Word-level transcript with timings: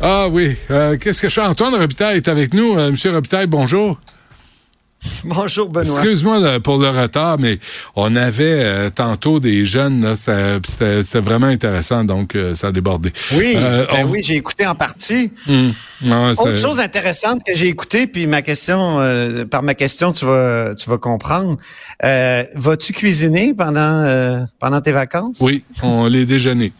Ah 0.00 0.28
oui. 0.28 0.56
Euh, 0.70 0.96
Qu'est-ce 0.98 1.22
que 1.22 1.28
je 1.28 1.34
fais? 1.34 1.40
Antoine 1.46 1.74
Robitaille 1.74 2.16
est 2.16 2.28
avec 2.28 2.52
nous. 2.54 2.76
Euh, 2.78 2.90
Monsieur 2.90 3.12
Robitaille, 3.12 3.46
bonjour. 3.46 3.98
Bonjour 5.24 5.68
Benoît. 5.68 5.94
Excuse-moi 5.94 6.58
pour 6.60 6.78
le 6.78 6.88
retard, 6.88 7.38
mais 7.38 7.60
on 7.94 8.16
avait 8.16 8.60
euh, 8.64 8.90
tantôt 8.90 9.38
des 9.38 9.64
jeunes, 9.64 10.14
c'était- 10.16 11.20
vraiment 11.20 11.46
intéressant, 11.46 12.02
donc 12.02 12.34
euh, 12.34 12.56
ça 12.56 12.68
a 12.68 12.72
débordé. 12.72 13.12
Oui, 13.36 13.54
Euh, 13.56 13.86
ben 13.92 14.04
on- 14.06 14.10
oui, 14.10 14.20
j'ai 14.24 14.34
écouté 14.34 14.66
en 14.66 14.74
partie. 14.74 15.30
Hum, 15.48 15.72
non, 16.02 16.30
Autre 16.30 16.56
chose 16.56 16.80
intéressante 16.80 17.42
que 17.46 17.54
j'ai 17.54 17.68
écouté, 17.68 18.06
puis 18.08 18.26
ma 18.26 18.42
question, 18.42 18.98
par 19.50 19.62
ma 19.62 19.74
question, 19.74 20.12
tu 20.12 20.24
vas, 20.24 20.74
tu 20.74 20.88
vas 20.90 20.98
comprendre. 20.98 21.56
Vas-tu 22.02 22.92
cuisiner 22.92 23.54
pendant, 23.54 24.46
pendant 24.58 24.80
tes 24.80 24.92
vacances? 24.92 25.38
Oui, 25.40 25.62
on 25.82 26.06
les 26.06 26.24
déjeuner. 26.26 26.72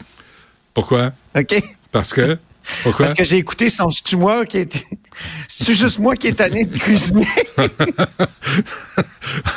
Pourquoi? 0.74 1.12
OK. 1.38 1.62
Parce 1.92 2.12
que? 2.12 2.38
Pourquoi? 2.82 3.06
Parce 3.06 3.14
que 3.18 3.24
j'ai 3.24 3.36
écouté 3.36 3.70
son 3.70 3.90
c'est-tu 3.90 4.16
moi 4.16 4.44
qui 4.46 4.58
est 4.58 4.84
c'est 5.48 5.74
juste 5.74 5.98
moi 5.98 6.14
qui 6.16 6.26
est 6.26 6.32
tanné 6.32 6.64
de 6.66 6.78
cuisiner? 6.78 7.26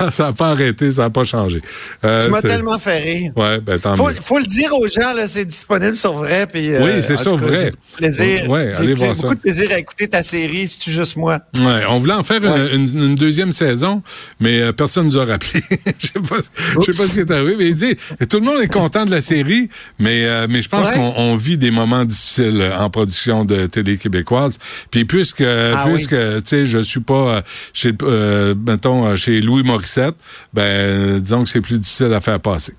ça 0.10 0.26
n'a 0.28 0.34
pas 0.34 0.52
arrêté, 0.52 0.90
ça 0.92 1.04
n'a 1.04 1.10
pas 1.10 1.24
changé. 1.24 1.60
Euh, 2.04 2.24
tu 2.24 2.30
m'as 2.30 2.42
c'est- 2.42 2.48
tellement 2.48 2.80
fait 2.80 3.00
rire. 3.00 3.32
Ouais, 3.36 3.60
ben 3.60 3.78
tant 3.80 3.96
Faut, 3.96 4.08
mieux. 4.10 4.18
faut 4.22 4.40
le 4.40 4.46
dire 4.46 4.74
aux 4.74 4.88
gens, 4.88 5.14
là, 5.14 5.28
c'est 5.28 5.46
disponible 5.46 5.96
sur 5.96 6.14
vrai. 6.14 6.48
Puis, 6.48 6.74
euh, 6.74 6.84
Oui, 6.84 7.04
c'est 7.04 7.16
sur 7.18 7.40
cas, 7.40 7.46
vrai. 7.46 7.72
j'ai 7.74 7.98
Plaisir. 7.98 8.50
Ouais, 8.50 8.72
J'ai 8.74 8.80
allez 8.84 8.94
voir 8.94 9.16
ça. 9.16 9.24
beaucoup 9.24 9.36
de 9.36 9.42
plaisir 9.42 9.70
à 9.74 9.78
écouter 9.80 10.08
ta 10.08 10.24
série, 10.24 10.70
tu 10.80 10.92
juste 10.92 11.16
moi? 11.18 11.40
Ouais, 11.58 11.82
on 11.90 12.00
voulait 12.00 12.14
en 12.14 12.24
faire 12.24 12.42
Ouais. 12.42 12.74
une, 12.76 12.88
une- 12.88 13.04
une 13.10 13.16
deuxième 13.16 13.52
saison, 13.52 14.02
mais 14.40 14.60
euh, 14.62 14.72
personne 14.72 15.08
nous 15.08 15.18
a 15.18 15.26
rappelé. 15.26 15.62
Je 16.00 16.08
sais 16.08 16.20
pas, 16.28 16.38
sais 16.86 16.94
pas 16.94 17.06
ce 17.06 17.14
qui 17.14 17.20
est 17.20 17.32
arrivé, 17.32 17.56
mais 17.58 17.68
il 17.68 17.76
dit 17.76 17.96
tout 18.30 18.40
le 18.40 18.46
monde 18.46 18.62
est 18.62 18.72
content 18.72 19.06
de 19.06 19.12
la 19.12 19.22
série, 19.22 19.70
mais 20.00 20.24
euh, 20.26 20.48
mais 20.50 20.62
je 20.62 20.70
pense 20.70 20.90
qu'on 20.92 21.14
on 21.18 21.36
vit 21.36 21.58
des 21.58 21.72
moments 21.72 22.06
difficiles 22.06 22.72
en 22.78 22.90
production 23.00 23.46
de 23.46 23.66
télé 23.68 23.98
québécoise. 23.98 24.60
Puis 24.92 25.06
puisque 25.06 25.42
Ah 25.42 25.86
puisque 25.88 26.16
tu 26.16 26.42
sais 26.44 26.66
je 26.66 26.80
suis 26.80 27.00
pas 27.00 27.14
euh, 27.38 27.42
chez 27.74 27.94
euh, 28.04 28.54
mettons 28.68 29.06
euh, 29.06 29.16
chez 29.16 29.40
Louis 29.40 29.64
Morissette, 29.64 30.16
ben 30.54 31.20
disons 31.20 31.44
que 31.44 31.50
c'est 31.50 31.62
plus 31.62 31.80
difficile 31.80 32.14
à 32.14 32.20
faire 32.20 32.40
passer. 32.42 32.74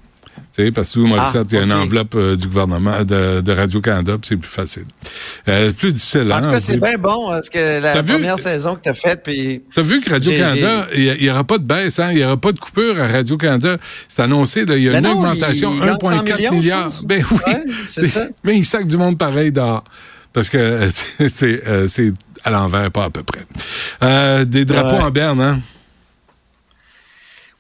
Tu 0.67 0.73
parce 0.73 0.93
que 0.95 0.98
Louis 1.01 1.09
Morissette, 1.09 1.47
il 1.51 1.55
y 1.57 1.59
a 1.59 1.63
une 1.63 1.73
enveloppe 1.73 2.15
euh, 2.15 2.37
du 2.37 2.48
gouvernement 2.48 3.03
de, 3.05 3.41
de 3.41 3.53
Radio-Canada, 3.53 4.13
puis 4.21 4.29
c'est 4.29 4.37
plus 4.37 4.48
facile. 4.51 4.85
Euh, 5.48 5.73
plus 5.73 5.93
difficile, 5.93 6.33
En 6.33 6.37
hein? 6.37 6.43
tout 6.43 6.51
cas, 6.51 6.61
c'est 6.61 6.77
bien 6.79 6.97
bon, 6.98 7.29
parce 7.29 7.48
que 7.48 7.81
la 7.81 8.03
vu? 8.03 8.13
première 8.13 8.39
saison 8.39 8.75
que 8.77 8.81
tu 8.83 8.89
as 8.89 8.95
faite, 8.95 9.21
puis 9.25 9.63
T'as 9.75 9.83
vu 9.83 10.01
que 10.01 10.11
Radio-Canada, 10.11 10.87
il 10.97 11.17
n'y 11.21 11.31
aura 11.31 11.45
pas 11.45 11.59
de 11.59 11.65
baisse, 11.65 11.98
hein? 11.98 12.09
il 12.13 12.19
n'y 12.19 12.25
aura 12.25 12.37
pas 12.37 12.53
de 12.53 12.59
coupure 12.59 13.01
à 13.01 13.09
Radio-Canada. 13.09 13.77
C'est 14.09 14.23
annoncé, 14.23 14.65
là, 14.65 14.77
il 14.77 14.83
y 14.85 14.89
a 14.89 14.93
Ben 14.93 14.98
une 14.98 15.05
non, 15.05 15.13
augmentation, 15.21 15.73
il- 15.73 15.77
il 15.79 15.85
gagne 15.87 15.97
100 16.01 16.11
1,4 16.25 16.37
millions, 16.37 16.53
milliards. 16.53 16.79
je 16.91 16.97
pense. 16.97 17.05
Ben 17.05 17.25
oui, 17.31 17.39
Ouais, 17.47 17.63
c'est 17.89 18.07
ça. 18.07 18.21
mais 18.45 18.57
il 18.57 18.65
sac 18.65 18.87
du 18.87 18.97
monde 18.97 19.19
pareil 19.19 19.53
dehors. 19.53 19.85
Parce 20.33 20.48
que 20.48 20.59
euh, 21.21 21.87
c'est- 21.89 22.13
à 22.45 22.51
l'envers, 22.51 22.91
pas 22.91 23.05
à 23.05 23.11
peu 23.11 23.23
près. 23.23 23.41
Euh, 24.03 24.45
des 24.45 24.65
drapeaux 24.65 24.97
Ouais. 24.97 25.03
en 25.03 25.11
berne, 25.11 25.41
hein? 25.42 25.61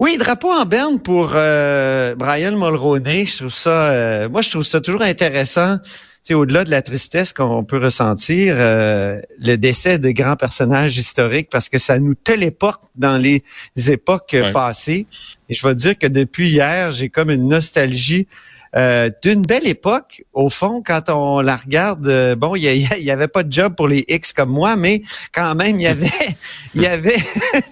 Oui, 0.00 0.16
drapeau 0.16 0.50
en 0.50 0.64
berne 0.64 0.98
pour 0.98 1.32
euh, 1.34 2.14
Brian 2.14 2.52
Mulroney. 2.52 3.26
Je 3.26 3.36
trouve 3.38 3.52
ça, 3.54 3.90
euh, 3.90 4.28
moi, 4.30 4.40
je 4.40 4.48
trouve 4.48 4.62
ça 4.62 4.80
toujours 4.80 5.02
intéressant. 5.02 5.76
Tu 5.84 5.90
sais, 6.22 6.34
au-delà 6.34 6.64
de 6.64 6.70
la 6.70 6.80
tristesse 6.80 7.34
qu'on 7.34 7.64
peut 7.64 7.76
ressentir, 7.78 8.54
euh, 8.56 9.20
le 9.38 9.56
décès 9.56 9.98
de 9.98 10.10
grands 10.10 10.36
personnages 10.36 10.96
historiques, 10.96 11.48
parce 11.50 11.68
que 11.68 11.78
ça 11.78 11.98
nous 11.98 12.14
téléporte 12.14 12.80
dans 12.94 13.18
les 13.18 13.42
époques 13.88 14.30
Ouais. 14.32 14.52
passées. 14.52 15.06
Et 15.50 15.54
je 15.54 15.66
vais 15.66 15.74
te 15.74 15.80
dire 15.80 15.98
que 15.98 16.06
depuis 16.06 16.48
hier, 16.48 16.92
j'ai 16.92 17.10
comme 17.10 17.30
une 17.30 17.48
nostalgie 17.48 18.26
euh, 18.76 19.10
d'une 19.22 19.42
belle 19.42 19.66
époque. 19.66 20.22
Au 20.32 20.48
fond, 20.48 20.82
quand 20.84 21.08
on 21.08 21.40
la 21.40 21.56
regarde, 21.56 22.06
euh, 22.06 22.36
bon, 22.36 22.54
il 22.54 22.62
y, 22.62 23.10
avait 23.10 23.28
pas 23.28 23.42
de 23.42 23.52
job 23.52 23.74
pour 23.74 23.88
les 23.88 24.04
X 24.06 24.32
comme 24.32 24.50
moi, 24.50 24.76
mais 24.76 25.02
quand 25.32 25.54
même, 25.56 25.80
il 25.80 25.82
y 25.82 25.86
avait, 25.88 26.08
il 26.74 26.82
y 26.82 26.86
avait 26.86 27.18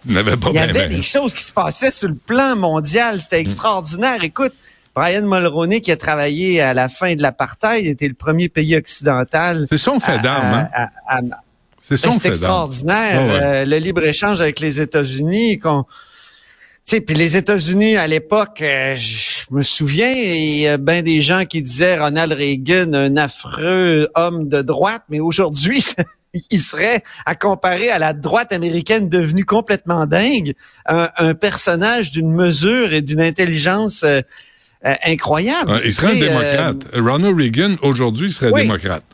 Il 0.06 0.18
avait 0.18 0.32
y 0.32 0.36
ben, 0.36 0.56
avait 0.56 0.72
ben. 0.72 0.88
des 0.88 1.02
choses 1.02 1.34
qui 1.34 1.44
se 1.44 1.52
passaient 1.52 1.92
sur 1.92 2.08
le 2.08 2.16
plan 2.16 2.56
mondial. 2.56 3.20
C'était 3.20 3.40
extraordinaire. 3.40 4.24
Écoute, 4.24 4.54
Brian 4.92 5.22
Mulroney, 5.22 5.80
qui 5.80 5.92
a 5.92 5.96
travaillé 5.96 6.60
à 6.60 6.74
la 6.74 6.88
fin 6.88 7.14
de 7.14 7.22
l'apartheid, 7.22 7.86
était 7.86 8.08
le 8.08 8.14
premier 8.14 8.48
pays 8.48 8.76
occidental. 8.76 9.66
C'est 9.68 9.78
son 9.78 10.00
fait 10.00 10.18
d'armes, 10.18 10.68
hein? 10.74 11.20
C'est 11.80 12.02
d'armes. 12.02 12.18
extraordinaire. 12.24 13.22
Ouais, 13.22 13.32
ouais. 13.32 13.42
Euh, 13.42 13.64
le 13.64 13.78
libre-échange 13.78 14.40
avec 14.40 14.58
les 14.58 14.80
États-Unis, 14.80 15.58
qu'on... 15.58 15.84
Sais, 16.88 17.02
puis 17.02 17.14
les 17.14 17.36
États-Unis, 17.36 17.98
à 17.98 18.06
l'époque, 18.06 18.62
euh, 18.62 18.96
je 18.96 19.44
me 19.50 19.60
souviens, 19.60 20.10
il 20.10 20.60
y 20.60 20.66
a 20.66 20.78
bien 20.78 21.02
des 21.02 21.20
gens 21.20 21.44
qui 21.44 21.60
disaient 21.60 21.98
Ronald 21.98 22.32
Reagan, 22.32 22.94
un 22.94 23.14
affreux 23.18 24.08
homme 24.14 24.48
de 24.48 24.62
droite, 24.62 25.02
mais 25.10 25.20
aujourd'hui, 25.20 25.84
il 26.50 26.58
serait, 26.58 27.04
à 27.26 27.34
comparer 27.34 27.90
à 27.90 27.98
la 27.98 28.14
droite 28.14 28.54
américaine 28.54 29.10
devenue 29.10 29.44
complètement 29.44 30.06
dingue, 30.06 30.54
un, 30.86 31.10
un 31.18 31.34
personnage 31.34 32.10
d'une 32.10 32.32
mesure 32.32 32.94
et 32.94 33.02
d'une 33.02 33.20
intelligence 33.20 34.02
euh, 34.02 34.22
euh, 34.86 34.94
incroyable. 35.04 35.82
Il 35.84 35.92
serait 35.92 36.12
un 36.12 36.20
démocrate. 36.20 36.86
Ronald 36.94 37.36
Reagan, 37.36 37.76
aujourd'hui, 37.82 38.28
il 38.28 38.32
serait 38.32 38.50
oui. 38.50 38.62
démocrate. 38.62 39.04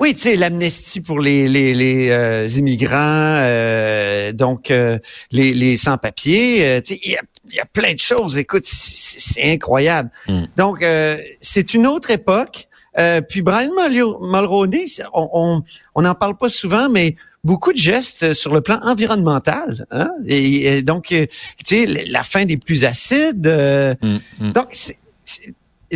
Oui, 0.00 0.14
tu 0.14 0.20
sais, 0.20 0.36
l'amnistie 0.36 1.00
pour 1.00 1.18
les, 1.20 1.48
les, 1.48 1.74
les 1.74 2.10
euh, 2.10 2.46
immigrants, 2.56 3.38
euh, 3.40 4.32
donc 4.32 4.70
euh, 4.70 4.98
les, 5.32 5.52
les 5.52 5.76
sans-papiers, 5.76 6.64
euh, 6.66 6.80
tu 6.80 6.94
sais, 6.94 7.00
il 7.02 7.10
y 7.12 7.16
a, 7.16 7.20
il 7.50 7.54
y 7.56 7.60
a 7.60 7.64
plein 7.64 7.94
de 7.94 7.98
choses. 7.98 8.36
Écoute, 8.38 8.64
c'est 8.64 9.18
c'est 9.18 9.52
incroyable. 9.52 10.10
Mm. 10.28 10.42
Donc, 10.56 10.82
euh, 10.82 11.16
c'est 11.40 11.74
une 11.74 11.86
autre 11.86 12.10
époque. 12.10 12.68
Euh, 12.98 13.20
puis 13.20 13.42
Brian 13.42 13.70
Mulro- 13.76 14.18
Mulroney, 14.24 14.84
on 15.12 15.28
on 15.32 15.62
on 15.94 16.02
n'en 16.02 16.14
parle 16.14 16.36
pas 16.36 16.48
souvent, 16.48 16.88
mais 16.88 17.16
beaucoup 17.44 17.72
de 17.72 17.78
gestes 17.78 18.34
sur 18.34 18.52
le 18.52 18.60
plan 18.60 18.78
environnemental. 18.82 19.86
Hein? 19.90 20.10
Et, 20.26 20.66
et 20.78 20.82
donc, 20.82 21.06
tu 21.08 21.26
sais, 21.64 21.86
la 21.86 22.22
fin 22.22 22.44
des 22.44 22.56
plus 22.56 22.84
acides. 22.84 23.46
euh, 23.46 23.94
Mm, 24.02 24.18
mm. 24.40 24.52
donc, 24.52 24.68
c'est- 24.72 24.98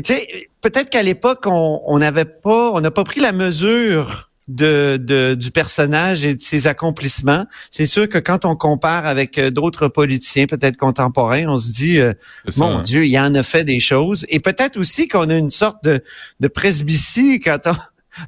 tu 0.01 0.15
sais, 0.15 0.49
peut-être 0.63 0.89
qu'à 0.89 1.03
l'époque, 1.03 1.45
on 1.47 1.83
on 1.87 1.99
n'avait 1.99 2.25
pas, 2.25 2.71
on 2.73 2.81
n'a 2.81 2.91
pas 2.91 3.05
pris 3.05 3.21
la 3.21 3.33
mesure 3.33 4.31
de, 4.49 4.97
de- 5.01 5.35
du 5.35 5.51
personnage 5.51 6.25
et 6.25 6.35
de 6.35 6.41
ses 6.41 6.67
accomplissements. 6.67 7.47
C'est 7.71 7.87
sûr 7.87 8.09
que 8.09 8.19
quand 8.19 8.45
on 8.45 8.57
compare 8.57 9.07
avec 9.07 9.39
euh, 9.39 9.51
d'autres 9.51 9.89
politiciens, 9.89 10.47
peut-être 10.47 10.77
contemporains, 10.77 11.47
on 11.49 11.59
se 11.59 11.73
dit, 11.73 11.99
euh, 12.01 12.13
mon? 12.59 12.81
Dieu, 12.83 13.07
il 13.07 13.17
en 13.19 13.35
a 13.35 13.43
fait 13.43 13.65
des 13.65 13.79
choses. 13.81 14.27
Et 14.29 14.41
peut-être 14.41 14.79
aussi 14.79 15.07
qu'on 15.09 15.29
a 15.31 15.37
une 15.37 15.51
sorte 15.51 15.85
de, 15.85 16.03
de 16.41 16.49
presbytie 16.49 17.39
quand 17.41 17.59
on, 17.67 17.75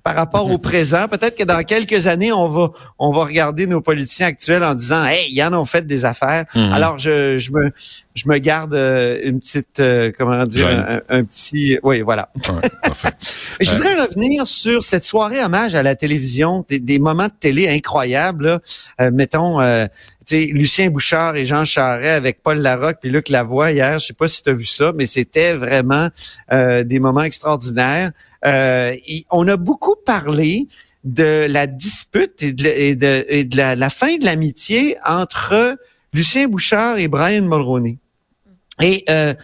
par 0.03 0.15
rapport 0.15 0.51
au 0.51 0.59
présent. 0.59 1.09
Peut-être 1.09 1.37
que 1.37 1.45
dans 1.45 1.63
quelques 1.63 2.07
années, 2.07 2.33
on 2.33 2.49
va, 2.49 2.71
on 2.99 3.11
va 3.11 3.25
regarder 3.25 3.67
nos 3.67 3.81
politiciens 3.81 4.27
actuels 4.29 4.65
en 4.65 4.75
disant, 4.75 5.05
hey, 5.07 5.31
ils 5.33 5.43
en 5.43 5.53
ont 5.53 5.65
fait 5.65 5.87
des 5.87 6.05
affaires. 6.05 6.45
Mhm. 6.55 6.73
Alors, 6.73 6.99
je, 6.99 7.39
je 7.39 7.51
me, 7.53 7.71
je 8.15 8.29
me 8.29 8.39
garde 8.39 8.75
euh, 8.75 9.21
une 9.25 9.41
petite, 9.41 9.81
euh, 9.81 10.11
comment 10.19 10.45
dire, 10.47 10.67
un, 10.69 11.01
un 11.09 11.25
petit, 11.25 11.79
oui, 11.83 12.01
voilà. 12.03 12.31
Ouais, 12.49 12.69
parfait. 12.83 13.09
Je 13.61 13.71
Euh, 13.71 13.75
voudrais 13.75 13.95
revenir 14.07 14.47
sur 14.47 14.83
cette 14.83 15.05
soirée 15.05 15.43
hommage 15.43 15.75
à 15.75 15.83
la 15.83 15.95
télévision, 15.95 16.65
des, 16.69 16.79
des 16.81 16.99
moments 16.99 17.27
de 17.29 17.33
télé 17.39 17.69
incroyables. 17.69 18.47
Là. 18.47 18.59
Euh, 19.01 19.11
mettons, 19.13 19.61
euh, 19.61 19.87
tu 20.27 20.37
sais, 20.37 20.47
Lucien 20.53 20.91
Bouchard 20.91 21.37
et 21.37 21.45
Jean 21.45 21.65
Charret 21.65 22.11
avec 22.11 22.43
Paul 22.43 22.59
Larocque 22.59 22.97
puis 23.01 23.11
Luc 23.11 23.29
Lavoie 23.29 23.73
hier. 23.73 23.99
Je 24.01 24.07
sais 24.07 24.13
pas 24.13 24.27
si 24.29 24.43
tu 24.43 24.51
as 24.51 24.55
vu 24.55 24.65
ça, 24.67 24.93
mais 24.95 25.07
c'était 25.07 25.55
vraiment 25.55 26.09
euh, 26.53 26.83
des 26.85 26.99
moments 26.99 27.23
extraordinaires. 27.23 28.11
Euh, 28.47 28.97
on 29.31 29.49
a 29.49 29.57
beaucoup 29.57 29.97
parlé 30.05 30.67
de 31.05 31.47
la 31.49 31.67
dispute 31.67 32.43
et 32.43 32.53
de, 32.53 33.57
la, 33.57 33.77
la 33.77 33.91
fin 33.91 34.17
de 34.17 34.25
l'amitié 34.25 34.97
entre 35.07 35.77
Lucien 36.13 36.49
Bouchard 36.49 36.99
et 36.99 37.09
Brian 37.09 37.43
Mulroney. 37.43 37.99
Euh, 38.83 39.35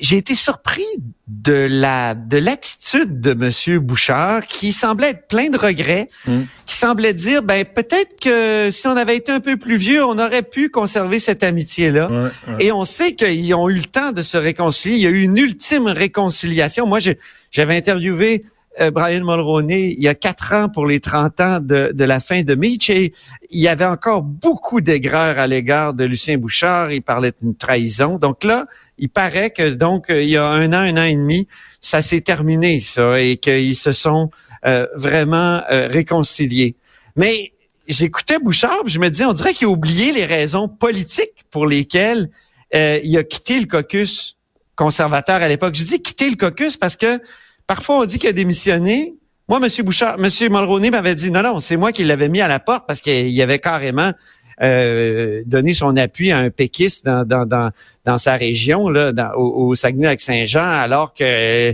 j'ai 0.00 0.16
été 0.16 0.34
surpris 0.34 0.84
de 1.28 1.66
la 1.70 2.14
de 2.14 2.36
l'attitude 2.38 3.20
de 3.20 3.32
Monsieur 3.32 3.78
Bouchard 3.80 4.46
qui 4.46 4.72
semblait 4.72 5.10
être 5.10 5.28
plein 5.28 5.48
de 5.50 5.56
regrets, 5.58 6.10
Mm. 6.26 6.40
qui 6.66 6.76
semblait 6.76 7.14
dire 7.14 7.42
ben 7.42 7.64
peut-être 7.64 8.18
que 8.20 8.70
si 8.70 8.86
on 8.86 8.96
avait 8.96 9.16
été 9.16 9.32
un 9.32 9.40
peu 9.40 9.56
plus 9.56 9.76
vieux, 9.76 10.04
on 10.04 10.18
aurait 10.18 10.42
pu 10.42 10.68
conserver 10.68 11.18
cette 11.20 11.42
amitié 11.42 11.90
là. 11.90 12.10
Ouais, 12.10 12.28
ouais. 12.48 12.56
Et 12.60 12.72
on 12.72 12.84
sait 12.84 13.14
qu'ils 13.14 13.54
ont 13.54 13.68
eu 13.68 13.74
le 13.76 13.84
temps 13.84 14.12
de 14.12 14.22
se 14.22 14.36
réconcilier. 14.36 14.96
Il 14.96 15.02
y 15.02 15.06
a 15.06 15.10
eu 15.10 15.20
une 15.22 15.38
ultime 15.38 15.86
réconciliation. 15.86 16.86
Moi, 16.86 16.98
j'ai- 17.00 17.18
j'avais 17.50 17.76
interviewé 17.76 18.44
euh, 18.80 18.90
Brian 18.90 19.24
Mulroney 19.24 19.94
il 19.96 20.02
y 20.02 20.08
a 20.08 20.14
quatre 20.14 20.52
ans 20.54 20.68
pour 20.68 20.86
les 20.86 21.00
30 21.00 21.40
ans 21.40 21.60
de, 21.60 21.92
la 21.96 22.20
fin 22.20 22.42
de 22.42 22.54
Mitch 22.54 22.90
et 22.90 23.12
il 23.50 23.60
y 23.60 23.68
avait 23.68 23.84
encore 23.84 24.22
beaucoup 24.22 24.80
d'aigreur 24.80 25.38
à 25.38 25.46
l'égard 25.46 25.94
de 25.94 26.04
Lucien 26.04 26.38
Bouchard. 26.38 26.92
Il 26.92 27.02
parlait 27.02 27.32
d'une 27.40 27.54
trahison. 27.54 28.18
Donc 28.18 28.44
là, 28.44 28.66
il 28.98 29.08
paraît 29.08 29.50
que 29.50 29.70
donc 29.70 30.10
euh, 30.10 30.22
il 30.22 30.30
y 30.30 30.36
a 30.36 30.46
un 30.46 30.72
an, 30.72 30.80
un 30.80 30.96
an 30.96 31.04
et 31.04 31.14
demi, 31.14 31.48
ça 31.80 32.02
s'est 32.02 32.20
terminé 32.20 32.80
ça 32.80 33.20
et 33.20 33.36
qu'ils 33.36 33.76
se 33.76 33.92
sont 33.92 34.30
euh, 34.66 34.86
vraiment 34.96 35.62
réconciliés. 35.68 36.76
Mais 37.16 37.52
j'écoutais 37.88 38.38
Bouchard, 38.38 38.86
je 38.86 38.98
me 38.98 39.08
disais, 39.08 39.24
on 39.24 39.32
dirait 39.32 39.54
qu'il 39.54 39.66
a 39.66 39.70
oublié 39.70 40.12
les 40.12 40.26
raisons 40.26 40.68
politiques 40.68 41.44
pour 41.50 41.66
lesquelles 41.66 42.30
euh, 42.74 43.00
il 43.02 43.16
a 43.16 43.24
quitté 43.24 43.58
le 43.58 43.66
caucus 43.66 44.36
conservateur 44.76 45.36
à 45.36 45.48
l'époque. 45.48 45.74
Je 45.74 45.84
dis 45.84 46.00
quitter 46.00 46.30
le 46.30 46.36
caucus 46.36 46.76
parce 46.76 46.96
que 46.96 47.18
parfois 47.68 48.00
on 48.00 48.04
dit 48.04 48.18
qu'il 48.18 48.28
a 48.28 48.32
démissionné. 48.32 49.14
Moi, 49.48 49.60
M. 49.62 49.84
Bouchard, 49.84 50.16
M. 50.18 50.28
Mulroney 50.50 50.90
m'avait 50.90 51.14
dit 51.14 51.30
non, 51.30 51.42
non, 51.42 51.60
c'est 51.60 51.76
moi 51.76 51.92
qui 51.92 52.04
l'avais 52.04 52.28
mis 52.28 52.40
à 52.40 52.48
la 52.48 52.58
porte 52.58 52.86
parce 52.86 53.00
qu'il 53.00 53.40
avait 53.40 53.60
carrément 53.60 54.12
euh, 54.60 55.42
donné 55.46 55.72
son 55.72 55.96
appui 55.96 56.32
à 56.32 56.38
un 56.38 56.50
péquiste 56.50 57.06
dans, 57.06 57.24
dans, 57.24 57.70
dans, 58.04 58.18
sa 58.18 58.36
région, 58.36 58.88
là, 58.88 59.38
au, 59.38 59.74
Saguenay-Lac-Saint-Jean, 59.74 60.60
alors 60.60 61.14
que 61.14 61.70
euh, 61.70 61.72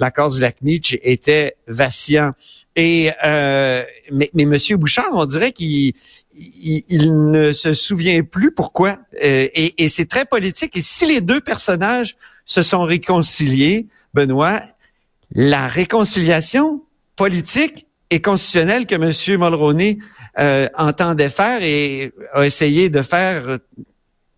l'accord 0.00 0.30
du 0.30 0.40
lac 0.40 0.56
Meach 0.62 0.98
était 1.02 1.56
vacillant. 1.68 2.32
Et 2.74 3.10
euh, 3.24 3.82
mais, 4.10 4.30
mais 4.34 4.44
M. 4.44 4.56
Bouchard, 4.78 5.10
on 5.12 5.26
dirait 5.26 5.52
qu'il 5.52 5.92
il, 6.34 6.82
il 6.88 7.30
ne 7.30 7.52
se 7.52 7.74
souvient 7.74 8.22
plus 8.22 8.52
pourquoi. 8.52 8.98
Euh, 9.22 9.48
et 9.54 9.84
et 9.84 9.88
c'est 9.88 10.06
très 10.06 10.24
politique. 10.24 10.76
Et 10.76 10.80
si 10.80 11.06
les 11.06 11.20
deux 11.20 11.40
personnages 11.40 12.16
se 12.46 12.62
sont 12.62 12.82
réconciliés, 12.82 13.86
Benoît, 14.14 14.60
la 15.34 15.68
réconciliation 15.68 16.82
politique 17.16 17.86
et 18.10 18.20
constitutionnelle 18.20 18.86
que 18.86 18.94
M. 18.94 19.40
Mulroney 19.40 19.98
euh, 20.38 20.68
entendait 20.76 21.28
faire 21.28 21.62
et 21.62 22.12
a 22.34 22.44
essayé 22.44 22.90
de 22.90 23.02
faire 23.02 23.58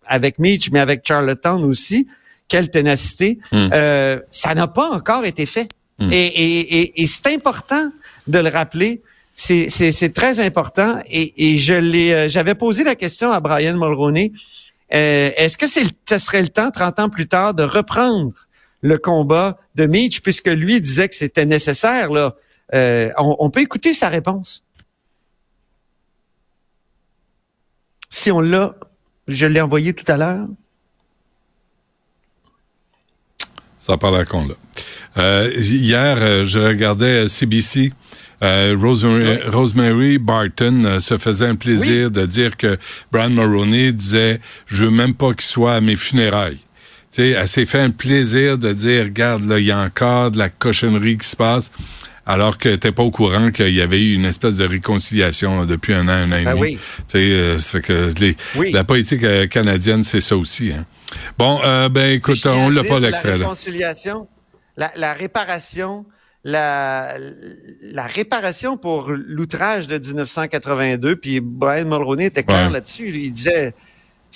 avec 0.05 0.39
Mitch, 0.39 0.69
mais 0.71 0.79
avec 0.79 1.05
Charlottetown 1.05 1.63
aussi, 1.63 2.07
quelle 2.47 2.69
ténacité, 2.69 3.39
Hmm. 3.51 3.69
euh, 3.73 4.19
ça 4.29 4.53
n'a 4.53 4.67
pas 4.67 4.89
encore 4.91 5.25
été 5.25 5.45
fait. 5.45 5.69
Hmm. 5.99 6.11
Et, 6.11 6.25
et, 6.25 6.79
et, 6.81 7.01
et 7.01 7.07
c'est 7.07 7.33
important 7.33 7.89
de 8.27 8.39
le 8.39 8.49
rappeler. 8.49 9.01
C'est, 9.33 9.69
c'est, 9.69 9.91
c'est 9.91 10.13
très 10.13 10.39
important. 10.39 10.99
Et, 11.09 11.33
et 11.53 11.57
je 11.57 11.73
l'ai, 11.73 12.13
euh, 12.13 12.29
j'avais 12.29 12.55
posé 12.55 12.83
la 12.83 12.95
question 12.95 13.31
à 13.31 13.39
Brian 13.39 13.73
Mulroney. 13.73 14.31
Euh, 14.93 15.31
est-ce 15.35 15.57
que 15.57 15.67
c'est, 15.67 15.83
ce 16.07 16.17
serait 16.17 16.41
le 16.41 16.49
temps, 16.49 16.69
30 16.71 16.99
ans 16.99 17.09
plus 17.09 17.27
tard, 17.27 17.53
de 17.53 17.63
reprendre 17.63 18.33
le 18.85 18.99
combat 18.99 19.57
de 19.73 19.87
Mitch, 19.87 20.21
puisque 20.21 20.47
lui 20.47 20.79
disait 20.79 21.09
que 21.09 21.15
c'était 21.15 21.45
nécessaire, 21.45 22.11
là? 22.11 22.35
Euh, 22.75 23.09
on, 23.17 23.35
on 23.39 23.49
peut 23.49 23.61
écouter 23.61 23.93
sa 23.93 24.09
réponse. 24.09 24.63
Si 28.11 28.31
on 28.31 28.41
l'a, 28.41 28.75
je 29.27 29.47
l'ai 29.47 29.61
envoyé 29.61 29.93
tout 29.93 30.09
à 30.11 30.17
l'heure. 30.17 30.47
Ça 33.79 33.97
parle 33.97 34.17
à 34.17 34.25
con, 34.25 34.47
là. 34.47 34.53
Euh, 35.17 35.51
hier, 35.55 36.17
euh, 36.19 36.43
je 36.43 36.59
regardais 36.59 37.27
CBC. 37.27 37.91
Euh, 38.43 38.75
Rosemary, 38.79 39.37
Rosemary 39.47 40.17
Barton 40.19 40.83
euh, 40.85 40.99
se 40.99 41.17
faisait 41.17 41.47
un 41.47 41.55
plaisir 41.55 42.11
de 42.11 42.25
dire 42.25 42.57
que 42.57 42.77
Brian 43.11 43.29
Mulroney 43.29 43.93
disait 43.93 44.41
«Je 44.67 44.85
veux 44.85 44.91
même 44.91 45.15
pas 45.15 45.33
qu'il 45.33 45.45
soit 45.45 45.73
à 45.73 45.81
mes 45.81 45.95
funérailles». 45.95 46.59
Sais, 47.15 47.29
elle 47.29 47.47
s'est 47.47 47.65
fait 47.65 47.79
un 47.79 47.91
plaisir 47.91 48.57
de 48.57 48.73
dire 48.73 49.03
«Regarde, 49.05 49.45
là, 49.47 49.57
il 49.57 49.65
y 49.65 49.71
a 49.71 49.79
encore 49.79 50.31
de 50.31 50.37
la 50.37 50.49
cochonnerie 50.49 51.17
qui 51.17 51.25
se 51.27 51.37
passe», 51.37 51.71
alors 52.25 52.57
que 52.57 52.75
t'es 52.75 52.91
pas 52.91 53.03
au 53.03 53.11
courant 53.11 53.51
qu'il 53.51 53.71
y 53.73 53.79
avait 53.81 54.01
eu 54.01 54.15
une 54.15 54.25
espèce 54.25 54.57
de 54.57 54.65
réconciliation 54.67 55.59
là, 55.61 55.65
depuis 55.65 55.93
un 55.93 56.09
an, 56.09 56.11
un 56.11 56.31
an 56.33 56.37
et 56.37 56.43
Ben 56.43 56.55
demi. 56.55 56.61
oui. 56.61 56.79
Euh, 57.15 57.57
fait 57.57 57.79
que 57.79 58.11
les, 58.19 58.35
Oui. 58.57 58.71
la 58.73 58.83
politique 58.83 59.23
euh, 59.23 59.47
canadienne, 59.47 60.03
c'est 60.03 60.19
ça 60.19 60.35
aussi. 60.35 60.73
Hein. 60.73 60.83
Bon, 61.37 61.61
euh, 61.63 61.87
ben 61.87 62.11
écoute, 62.11 62.45
on 62.47 62.69
l'a 62.69 62.83
pas 62.83 62.99
l'extrait 62.99 63.37
La 63.37 63.45
réconciliation, 63.45 64.27
la, 64.75 64.91
la 64.97 65.13
réparation, 65.13 66.05
la, 66.43 67.15
la 67.81 68.03
réparation 68.07 68.75
pour 68.75 69.11
l'outrage 69.11 69.87
de 69.87 69.97
1982, 69.97 71.15
puis 71.15 71.39
Brian 71.41 71.85
Mulroney 71.85 72.25
était 72.25 72.43
clair 72.43 72.67
Ouais. 72.67 72.73
là-dessus. 72.73 73.09
Il 73.13 73.31
disait, 73.31 73.73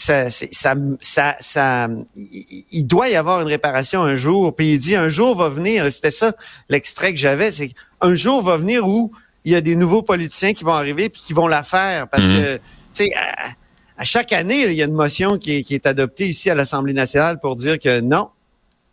ça, 0.01 0.31
ça, 0.31 0.75
ça, 1.01 1.35
ça, 1.41 1.89
il, 2.15 2.83
doit 2.85 3.09
y 3.09 3.15
avoir 3.17 3.41
une 3.41 3.47
réparation 3.47 4.01
un 4.01 4.15
jour. 4.15 4.55
Puis 4.55 4.71
il 4.73 4.79
dit, 4.79 4.95
un 4.95 5.09
jour 5.09 5.35
va 5.35 5.49
venir. 5.49 5.91
C'était 5.91 6.09
ça 6.11 6.33
l'extrait 6.69 7.11
que 7.11 7.19
j'avais. 7.19 7.51
C'est 7.51 7.71
un 7.99 8.15
jour 8.15 8.41
va 8.41 8.55
venir 8.55 8.87
où 8.87 9.11
il 9.43 9.51
y 9.51 9.55
a 9.55 9.61
des 9.61 9.75
nouveaux 9.75 10.01
politiciens 10.01 10.53
qui 10.53 10.63
vont 10.63 10.71
arriver 10.73 11.09
puis 11.09 11.21
qui 11.21 11.33
vont 11.33 11.47
la 11.47 11.63
faire 11.63 12.07
parce 12.07 12.25
Mhm. 12.25 12.33
que, 12.33 12.53
tu 12.55 12.61
sais. 12.93 13.09
à- 13.15 13.49
à 13.97 14.03
chaque 14.05 14.31
année, 14.31 14.63
il 14.67 14.71
y 14.73 14.81
a 14.81 14.85
une 14.85 14.93
motion 14.93 15.37
qui 15.37 15.57
est, 15.57 15.63
qui 15.63 15.75
est 15.75 15.85
adoptée 15.85 16.27
ici 16.29 16.49
à 16.49 16.55
l'Assemblée 16.55 16.93
nationale 16.93 17.37
pour 17.41 17.57
dire 17.57 17.77
que 17.77 17.99
non, 17.99 18.29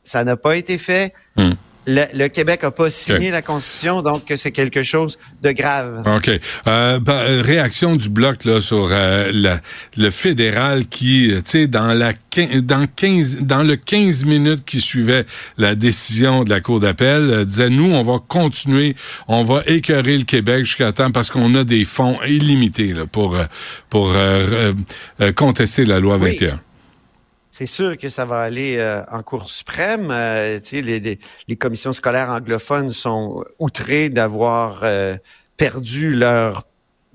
ça 0.02 0.24
n'a 0.24 0.36
pas 0.36 0.56
été 0.56 0.76
fait. 0.78 1.12
Hmm. 1.36 1.52
Le, 1.86 2.02
le 2.14 2.28
Québec 2.28 2.62
n'a 2.64 2.70
pas 2.72 2.90
signé 2.90 3.30
la 3.30 3.42
Constitution, 3.42 4.02
donc 4.02 4.22
c'est 4.34 4.50
quelque 4.50 4.82
chose 4.82 5.18
de 5.42 5.52
grave. 5.52 6.02
OK. 6.16 6.28
Euh, 6.28 6.98
euh, 7.08 7.42
réaction 7.44 7.94
du 7.94 8.08
bloc 8.08 8.44
là 8.44 8.60
sur 8.60 8.88
euh, 8.90 9.30
la- 9.32 9.60
le 9.96 10.10
fédéral 10.10 10.86
qui, 10.86 11.30
euh, 11.30 11.36
tu 11.36 11.42
sais, 11.50 11.66
dans 11.68 11.94
la 11.94 12.12
dans 12.60 12.86
15 12.96 13.38
dans 13.42 13.62
le 13.62 13.76
15 13.76 14.24
minutes 14.26 14.64
qui 14.66 14.80
suivait 14.82 15.24
la 15.56 15.74
décision 15.74 16.44
de 16.44 16.50
la 16.50 16.60
cour 16.60 16.80
d'appel, 16.80 17.30
euh, 17.30 17.44
disait 17.44 17.70
nous 17.70 17.90
on 17.92 18.02
va 18.02 18.18
continuer, 18.26 18.94
on 19.28 19.42
va 19.42 19.62
écœurer 19.66 20.18
le 20.18 20.24
Québec 20.24 20.64
jusqu'à 20.64 20.92
temps 20.92 21.10
parce 21.10 21.30
qu'on 21.30 21.54
a 21.54 21.64
des 21.64 21.84
fonds 21.84 22.18
illimités 22.26 22.92
là, 22.92 23.06
pour 23.06 23.36
euh, 23.36 23.44
pour 23.88 24.12
contester 25.36 25.84
la 25.84 26.00
loi 26.00 26.16
Oui. 26.18 26.32
21. 26.32 26.60
C'est 27.58 27.64
sûr 27.64 27.96
que 27.96 28.10
ça 28.10 28.26
va 28.26 28.40
aller 28.40 28.76
euh, 28.76 29.00
en 29.10 29.22
Cour 29.22 29.48
suprême. 29.48 30.08
Euh, 30.10 30.60
les, 30.72 31.00
les, 31.00 31.18
les 31.48 31.56
commissions 31.56 31.94
scolaires 31.94 32.28
anglophones 32.28 32.90
sont 32.90 33.46
outrées 33.58 34.10
d'avoir 34.10 34.80
euh, 34.82 35.16
perdu 35.56 36.14
leur 36.14 36.64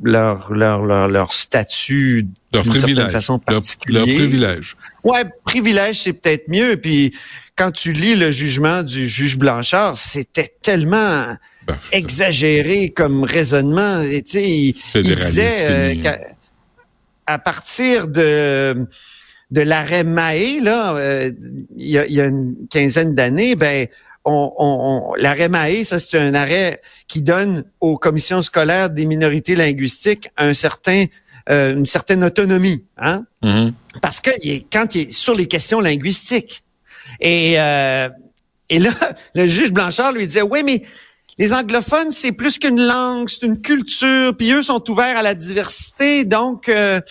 leur 0.01 0.51
leur 0.51 0.81
leur, 0.83 1.07
leur 1.07 1.31
statut 1.31 2.27
Leur 2.51 2.65
privilège. 2.65 3.11
façon 3.11 3.33
Leur, 3.47 3.59
particulier. 3.59 3.99
leur 3.99 4.07
privilège. 4.07 4.77
Ouais, 5.03 5.25
privilège, 5.45 6.01
c'est 6.01 6.13
peut-être 6.13 6.47
mieux. 6.47 6.75
Puis 6.75 7.15
quand 7.55 7.69
tu 7.69 7.91
lis 7.91 8.15
le 8.15 8.31
jugement 8.31 8.81
du 8.81 9.07
juge 9.07 9.37
Blanchard, 9.37 9.95
c'était 9.95 10.51
tellement 10.63 11.35
Ben, 11.67 11.77
exagéré 11.91 12.89
comme 12.89 13.25
raisonnement. 13.25 14.01
Et, 14.01 14.23
il, 14.33 14.73
disait 14.95 15.99
qu'à 16.01 16.17
à 17.27 17.37
partir 17.37 18.07
de 18.07 18.87
de 19.51 19.61
l'arrêt 19.61 20.03
Mahé, 20.03 20.59
là, 20.61 20.95
euh, 20.95 21.31
il 21.77 21.87
y, 21.89 21.97
a, 21.97 22.05
il 22.05 22.13
y 22.13 22.21
a 22.21 22.25
une 22.25 22.55
quinzaine 22.69 23.13
d'années, 23.15 23.55
ben 23.55 23.87
on, 24.23 24.53
on, 24.57 25.11
on- 25.11 25.13
l'arrêt 25.15 25.49
Mahé, 25.49 25.83
ça 25.83 25.99
c'est 25.99 26.17
un 26.19 26.33
arrêt 26.33 26.81
qui 27.07 27.21
donne 27.21 27.63
aux 27.81 27.97
commissions 27.97 28.41
scolaires 28.41 28.89
des 28.89 29.05
minorités 29.05 29.55
linguistiques 29.55 30.29
un 30.37 30.53
certain 30.53 31.05
euh, 31.49 31.73
une 31.73 31.85
certaine 31.87 32.23
autonomie, 32.23 32.83
hein? 32.97 33.25
Mhm. 33.43 33.73
parce 34.01 34.21
que 34.21 34.29
il 34.43 34.51
est, 34.51 34.65
quand 34.71 34.93
il 34.95 35.01
est 35.09 35.11
sur 35.11 35.33
les 35.35 35.47
questions 35.47 35.79
linguistiques. 35.81 36.63
Et, 37.19 37.55
euh, 37.59 38.07
et 38.69 38.77
là, 38.79 38.91
le 39.35 39.47
juge 39.47 39.71
Blanchard 39.71 40.11
lui 40.13 40.27
disait, 40.27 40.43
oui, 40.43 40.61
mais 40.63 40.83
les 41.39 41.51
anglophones, 41.51 42.11
c'est 42.11 42.31
plus 42.31 42.59
qu'une 42.59 42.79
langue, 42.79 43.27
c'est 43.27 43.45
une 43.47 43.59
culture, 43.59 44.37
puis 44.37 44.51
eux 44.53 44.61
sont 44.61 44.87
ouverts 44.91 45.17
à 45.17 45.23
la 45.23 45.33
diversité, 45.33 46.23
donc 46.25 46.69
euh, 46.69 47.01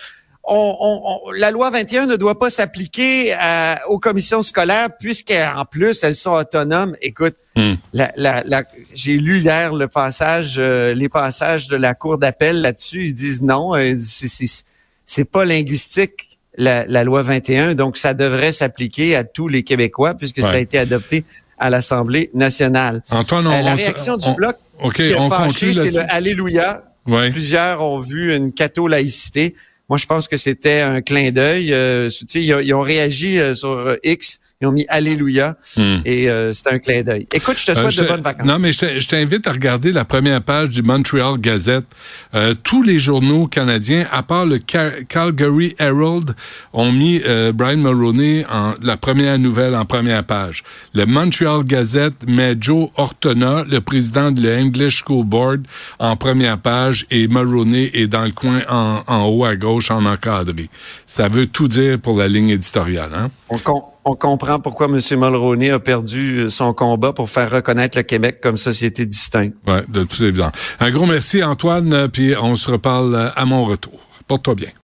on, 0.43 0.75
on- 0.79 1.01
on- 1.27 1.31
la 1.31 1.51
loi 1.51 1.69
21 1.69 2.05
ne 2.07 2.15
doit 2.15 2.39
pas 2.39 2.49
s'appliquer 2.49 3.33
à- 3.33 3.79
aux 3.89 3.99
commissions 3.99 4.41
scolaires 4.41 4.89
puisqu'en 4.99 5.65
plus, 5.69 6.03
elles 6.03 6.15
sont 6.15 6.31
autonomes. 6.31 6.95
Écoute, 7.01 7.35
Hmm. 7.55 7.73
la, 7.93 8.11
la, 8.15 8.43
la- 8.45 8.63
j'ai 8.93 9.17
lu 9.17 9.39
hier 9.39 9.73
le 9.75 9.87
passage, 9.89 10.55
euh, 10.57 10.93
les 10.93 11.09
passages 11.09 11.67
de 11.67 11.75
la 11.75 11.93
cour 11.93 12.17
d'appel 12.17 12.61
là-dessus. 12.61 13.07
Ils 13.07 13.13
disent 13.13 13.41
non, 13.41 13.75
euh, 13.75 13.93
c'est, 13.99 14.27
c'est, 14.29 14.63
c'est 15.05 15.25
pas 15.25 15.43
linguistique 15.45 16.39
la, 16.57 16.85
la 16.85 17.03
loi 17.03 17.21
21, 17.23 17.75
donc 17.75 17.97
ça 17.97 18.13
devrait 18.13 18.51
s'appliquer 18.53 19.15
à 19.15 19.23
tous 19.23 19.47
les 19.47 19.63
Québécois 19.63 20.13
puisque 20.15 20.41
ça 20.41 20.51
a 20.51 20.59
été 20.59 20.77
adopté 20.77 21.23
à 21.59 21.69
l'Assemblée 21.69 22.29
nationale. 22.33 23.03
Antoine, 23.11 23.47
on, 23.47 23.51
Euh, 23.51 23.61
la 23.61 23.73
on 23.73 23.77
se- 23.77 23.83
réaction 23.83 24.17
du 24.17 24.33
bloc, 24.33 24.55
qui 24.95 25.01
est 25.03 25.29
fâché, 25.29 25.73
c'est 25.73 25.91
le. 25.91 26.01
Alléluia. 26.09 26.83
Ouais. 27.07 27.29
Plusieurs 27.31 27.81
ont 27.83 27.99
vu 27.99 28.35
une 28.35 28.51
catho-laïcité. 28.53 29.55
Moi, 29.91 29.97
je 29.97 30.05
pense 30.05 30.29
que 30.29 30.37
c'était 30.37 30.79
un 30.79 31.01
clin 31.01 31.31
d'œil. 31.33 31.73
Euh, 31.73 32.09
ils 32.33 32.73
ont 32.73 32.79
réagi 32.79 33.37
euh, 33.39 33.53
sur 33.53 33.71
euh, 33.71 33.97
X. 34.05 34.39
Ils 34.61 34.67
ont 34.67 34.71
mis 34.71 34.85
Alléluia. 34.89 35.55
Hmm. 35.77 35.97
Et 36.05 36.29
euh, 36.29 36.53
c'était 36.53 36.71
un 36.73 36.79
clin 36.79 37.01
d'œil. 37.01 37.27
Écoute, 37.33 37.57
je 37.57 37.65
te 37.65 37.71
Euh, 37.71 37.75
souhaite 37.75 37.91
je- 37.91 38.01
de 38.03 38.07
bonnes 38.07 38.21
vacances. 38.21 38.45
Non, 38.45 38.59
mais 38.59 38.71
je 38.71 38.79
te- 38.79 38.99
je 38.99 39.07
t'invite 39.07 39.47
à 39.47 39.51
regarder 39.53 39.91
la 39.91 40.05
première 40.05 40.41
page 40.41 40.69
du 40.69 40.83
Montreal 40.83 41.37
Gazette. 41.39 41.85
Euh, 42.35 42.53
tous 42.61 42.83
les 42.83 42.99
journaux 42.99 43.47
canadiens, 43.47 44.05
à 44.11 44.21
part 44.23 44.45
le 44.45 44.59
Cal- 44.59 45.05
Calgary 45.09 45.75
Herald, 45.79 46.35
ont 46.73 46.91
mis 46.91 47.21
euh, 47.25 47.51
Brian 47.51 47.77
Mulroney 47.77 48.45
en 48.51 48.75
la 48.81 48.97
première 48.97 49.39
nouvelle 49.39 49.75
en 49.75 49.85
première 49.85 50.23
page. 50.23 50.63
Le 50.93 51.05
Montreal 51.05 51.63
Gazette 51.63 52.27
met 52.27 52.55
Joe 52.59 52.89
Ortona, 52.97 53.63
le 53.67 53.81
président 53.81 54.31
de 54.31 54.41
l'English 54.41 55.03
School 55.05 55.25
Board, 55.25 55.61
en 55.99 56.15
première 56.15 56.57
page 56.57 57.05
et 57.09 57.27
Mulroney 57.27 57.89
est 57.93 58.07
dans 58.07 58.25
le 58.25 58.31
coin 58.31 58.61
en, 58.69 59.01
en 59.07 59.25
haut 59.25 59.45
à 59.45 59.55
gauche 59.55 59.89
en 59.91 60.05
encadré. 60.05 60.69
Ça 61.07 61.27
veut 61.27 61.47
tout 61.47 61.67
dire 61.67 61.99
pour 61.99 62.17
la 62.17 62.27
ligne 62.27 62.49
éditoriale. 62.49 63.09
Hein? 63.15 63.29
On, 63.49 63.57
com- 63.57 63.81
on 64.05 64.15
comprend 64.15 64.59
pourquoi 64.59 64.87
M. 64.87 64.99
Mulroney 65.11 65.69
a 65.69 65.79
perdu 65.79 66.39
euh, 66.39 66.49
son 66.49 66.73
combat 66.73 67.13
pour 67.13 67.29
faire 67.29 67.51
reconnaître 67.51 67.97
le 67.97 68.03
Québec 68.03 68.39
comme 68.41 68.57
société 68.57 69.05
distincte. 69.05 69.55
Ouais, 69.67 69.83
de 69.87 70.03
toute 70.03 70.21
évidence. 70.21 70.53
Un 70.79 70.91
gros 70.91 71.05
merci, 71.05 71.43
Antoine, 71.43 72.09
puis 72.09 72.33
on 72.39 72.55
se 72.55 72.71
reparle 72.71 73.15
euh, 73.15 73.29
à 73.35 73.45
mon 73.45 73.65
retour. 73.65 73.99
Porte-toi 74.27 74.55
bien. 74.55 74.69